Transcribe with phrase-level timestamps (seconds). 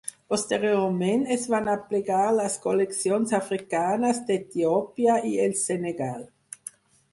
[0.33, 6.29] Posteriorment es van aplegar les col·leccions africanes d'Etiòpia i el Senegal.